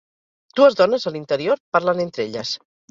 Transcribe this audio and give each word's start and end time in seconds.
Dues 0.59 0.79
dones 0.81 1.05
a 1.11 1.15
l'interior 1.19 1.63
parlen 1.79 2.05
entre 2.09 2.29
elles. 2.29 2.59